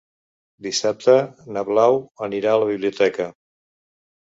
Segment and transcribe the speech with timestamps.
[0.67, 1.19] Dissabte
[1.57, 3.33] na Blau anirà a la biblioteca.